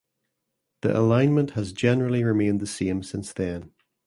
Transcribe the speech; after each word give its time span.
The 0.81 0.97
alignment 0.97 1.51
has 1.51 1.73
generally 1.73 2.23
remained 2.23 2.59
the 2.59 2.65
same 2.65 3.03
since 3.03 3.33
then. 3.33 3.71